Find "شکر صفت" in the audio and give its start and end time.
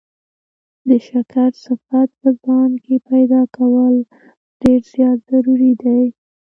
1.07-2.09